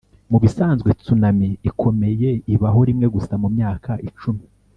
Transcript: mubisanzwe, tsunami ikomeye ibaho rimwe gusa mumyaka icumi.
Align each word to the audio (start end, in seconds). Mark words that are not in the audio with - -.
mubisanzwe, 0.31 0.89
tsunami 1.01 1.49
ikomeye 1.69 2.29
ibaho 2.53 2.79
rimwe 2.89 3.07
gusa 3.15 3.33
mumyaka 3.41 3.91
icumi. 4.09 4.43